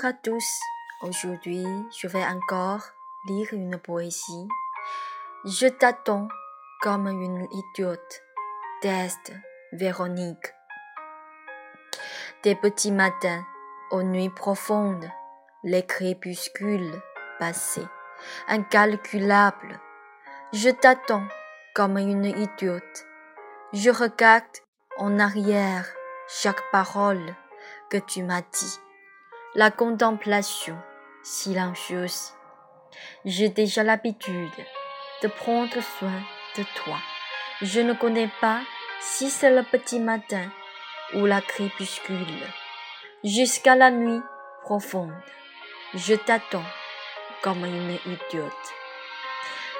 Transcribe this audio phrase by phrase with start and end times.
[0.00, 0.60] Bonjour à tous.
[1.02, 2.82] Aujourd'hui, je vais encore
[3.26, 4.46] lire une poésie.
[5.44, 6.28] Je t'attends
[6.82, 8.22] comme une idiote.
[8.80, 9.32] Test
[9.72, 10.54] Véronique.
[12.44, 13.44] Des petits matins
[13.90, 15.10] aux nuits profondes,
[15.64, 17.02] les crépuscules
[17.40, 17.88] passés,
[18.46, 19.80] incalculables.
[20.52, 21.26] Je t'attends
[21.74, 23.04] comme une idiote.
[23.72, 24.44] Je regarde
[24.96, 25.88] en arrière
[26.28, 27.34] chaque parole
[27.90, 28.78] que tu m'as dit
[29.54, 30.76] la contemplation
[31.22, 32.32] silencieuse.
[33.24, 34.50] J'ai déjà l'habitude
[35.22, 36.20] de prendre soin
[36.56, 36.96] de toi.
[37.62, 38.60] Je ne connais pas
[39.00, 40.50] si c'est le petit matin
[41.14, 42.46] ou la crépuscule.
[43.24, 44.20] Jusqu'à la nuit
[44.62, 45.12] profonde,
[45.94, 46.66] je t'attends
[47.42, 48.52] comme une idiote.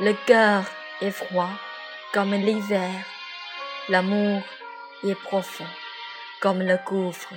[0.01, 0.65] Le cœur
[1.03, 1.51] est froid
[2.13, 2.91] comme l'hiver.
[3.89, 4.41] L'amour
[5.05, 5.67] est profond
[6.41, 7.35] comme le gouffre.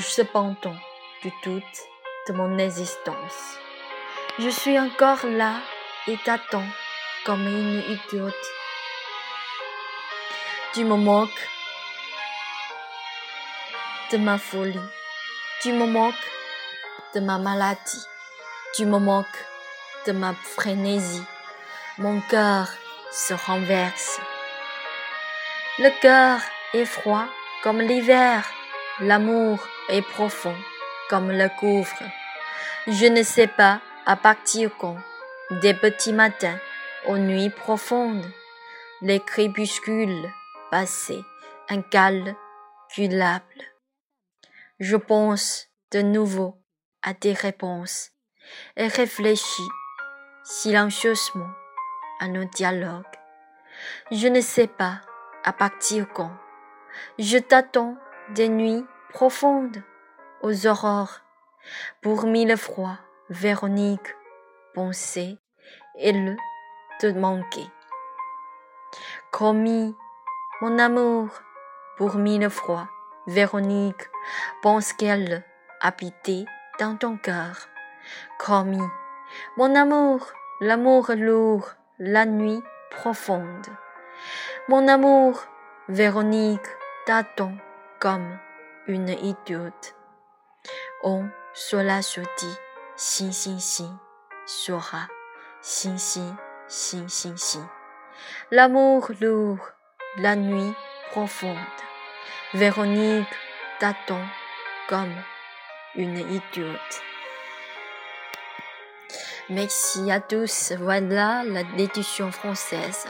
[0.00, 0.76] Cependant,
[1.22, 1.62] du tout
[2.26, 3.58] de mon existence.
[4.38, 5.54] Je suis encore là
[6.08, 6.66] et t'attends
[7.24, 8.34] comme une idiote.
[10.74, 11.48] Tu me moques
[14.10, 14.88] de ma folie.
[15.60, 16.14] Tu me moques
[17.14, 18.06] de ma maladie.
[18.74, 19.44] Tu me moques
[20.06, 21.24] de ma frénésie.
[21.98, 22.68] Mon cœur
[23.12, 24.18] se renverse.
[25.78, 26.40] Le cœur
[26.74, 27.26] est froid
[27.62, 28.44] comme l'hiver.
[29.00, 30.56] L'amour est profond
[31.12, 32.02] comme le gouffre.
[32.86, 34.96] Je ne sais pas à partir quand,
[35.60, 36.56] des petits matins
[37.06, 38.24] aux nuits profondes,
[39.02, 40.26] les crépuscules
[40.70, 41.22] passés,
[41.68, 43.44] incalculables.
[44.80, 46.56] Je pense de nouveau
[47.02, 48.12] à tes réponses
[48.78, 49.68] et réfléchis
[50.44, 51.50] silencieusement
[52.20, 53.18] à nos dialogues.
[54.10, 55.02] Je ne sais pas
[55.44, 56.32] à partir quand.
[57.18, 57.98] Je t'attends
[58.30, 59.82] des nuits profondes
[60.42, 61.20] aux aurores.
[62.00, 62.98] Pour mille fois,
[63.30, 64.14] Véronique
[64.74, 65.38] pensait
[65.98, 66.36] et le
[66.98, 67.66] te manquer.
[69.30, 69.94] Commis,
[70.60, 71.28] mon amour,
[71.96, 72.88] pour mille fois,
[73.26, 74.10] Véronique
[74.62, 75.44] pense qu'elle
[75.80, 76.44] habitait
[76.78, 77.68] dans ton cœur.
[78.38, 78.88] Commis,
[79.56, 80.26] mon amour,
[80.60, 83.66] l'amour lourd, la nuit profonde.
[84.68, 85.44] Mon amour,
[85.88, 86.68] Véronique
[87.06, 87.54] t'attend
[88.00, 88.38] comme
[88.86, 89.94] une idiote.
[91.04, 92.56] On cela se dit,
[92.96, 93.88] si si si,
[94.46, 95.08] sera,
[95.60, 96.22] si si
[96.68, 97.58] si si si.
[98.50, 99.58] L'amour lourd,
[100.18, 100.72] la nuit
[101.10, 101.56] profonde.
[102.54, 103.26] Véronique
[103.80, 104.24] t'attend
[104.88, 105.14] comme
[105.96, 107.02] une idiote.
[109.48, 110.72] Merci à tous.
[110.78, 111.42] Voilà
[111.76, 113.06] l'édition française.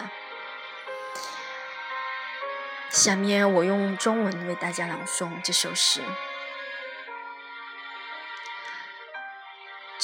[2.91, 6.03] 下面我用中文为大家朗诵这首诗。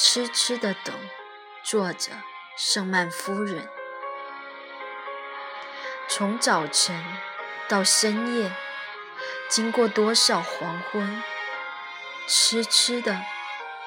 [0.01, 0.95] 痴痴的等，
[1.61, 2.13] 作者
[2.55, 3.67] 圣曼夫人。
[6.07, 7.03] 从早晨
[7.67, 8.49] 到深夜，
[9.49, 11.21] 经过多少黄昏，
[12.29, 13.19] 痴痴的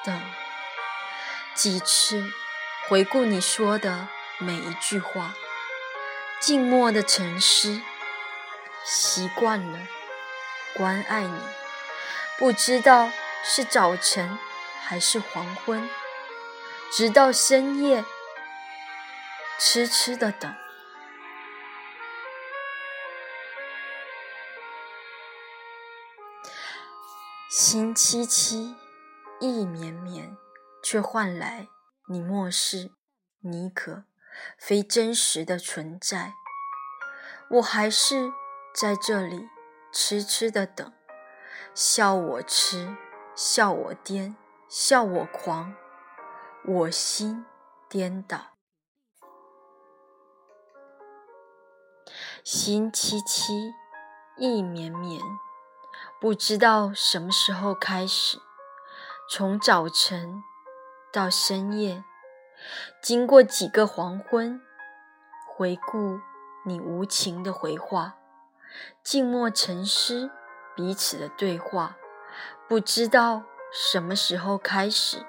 [0.05, 0.21] 等，
[1.55, 2.23] 几次
[2.87, 4.07] 回顾你说的
[4.37, 5.33] 每一句话，
[6.39, 7.81] 静默的沉思，
[8.85, 9.79] 习惯了
[10.75, 11.41] 关爱你，
[12.37, 13.09] 不知道
[13.43, 14.37] 是早晨
[14.85, 15.89] 还是黄昏。
[16.95, 18.05] 直到深夜，
[19.57, 20.53] 痴痴的等。
[27.49, 28.75] 心凄凄，
[29.39, 30.37] 意绵绵，
[30.83, 31.67] 却换来
[32.09, 32.91] 你漠视、
[33.39, 34.03] 你可
[34.59, 36.33] 非真实的存在。
[37.49, 38.31] 我还是
[38.71, 39.49] 在这里
[39.91, 40.93] 痴痴的等，
[41.73, 42.95] 笑我痴，
[43.35, 44.35] 笑我癫，
[44.69, 45.75] 笑我狂。
[46.65, 47.45] 我心
[47.89, 48.37] 颠倒，
[52.41, 53.73] 心凄凄，
[54.37, 55.21] 意绵绵，
[56.21, 58.39] 不知道什么时候开始，
[59.29, 60.41] 从早晨
[61.11, 62.05] 到深夜，
[63.01, 64.61] 经过几个黄昏，
[65.53, 66.21] 回顾
[66.63, 68.15] 你无情的回话，
[69.03, 70.31] 静默沉思
[70.77, 71.97] 彼此的对话，
[72.69, 75.25] 不知道什么时候开始。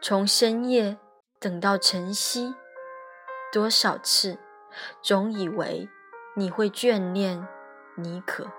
[0.00, 0.98] 从深夜
[1.38, 2.54] 等到晨曦，
[3.52, 4.38] 多少次，
[5.02, 5.88] 总以为
[6.36, 7.46] 你会眷恋
[7.96, 8.50] 妮可。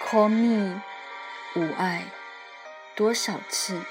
[0.00, 0.80] Call me，
[1.54, 2.10] 无爱，
[2.96, 3.82] 多少次，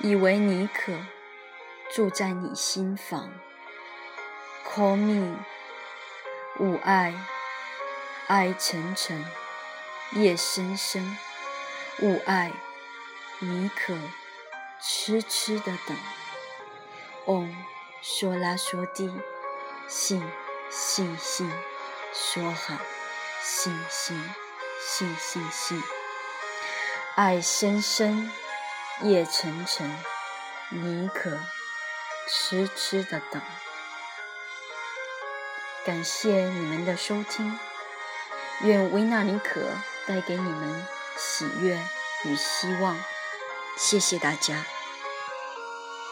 [0.00, 0.92] 以为妮可
[1.90, 3.32] 住在你心房。
[4.66, 5.38] Call me，
[6.58, 7.14] 勿爱，
[8.30, 9.24] 爱沉沉，
[10.12, 11.18] 夜深深。
[11.98, 12.52] 勿爱，
[13.40, 13.98] 你可
[14.80, 15.96] 痴痴的等。
[17.26, 17.52] 嗡，
[18.00, 19.12] 说拉说地，
[19.88, 20.22] 信
[20.70, 21.50] 信信，
[22.14, 22.76] 说好，
[23.42, 24.16] 信信
[24.80, 25.82] 信信信。
[27.16, 28.30] 爱深深，
[29.02, 29.92] 夜沉沉，
[30.68, 31.36] 你可
[32.28, 33.42] 痴痴的等。
[35.84, 37.58] 感谢你们的收听，
[38.62, 39.60] 愿维纳尼可
[40.06, 40.86] 带给你们
[41.16, 41.78] 喜悦
[42.24, 42.96] 与希望。
[43.76, 44.79] 谢谢大家。